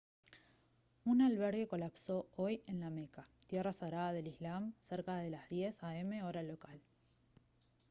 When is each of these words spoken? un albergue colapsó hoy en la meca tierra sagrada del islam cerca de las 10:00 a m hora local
un 1.05 1.21
albergue 1.21 1.67
colapsó 1.67 2.27
hoy 2.35 2.63
en 2.65 2.79
la 2.79 2.89
meca 2.89 3.23
tierra 3.47 3.71
sagrada 3.71 4.13
del 4.13 4.29
islam 4.29 4.73
cerca 4.79 5.17
de 5.17 5.29
las 5.29 5.47
10:00 5.51 5.83
a 5.83 5.95
m 5.99 6.23
hora 6.23 6.41
local 6.41 6.81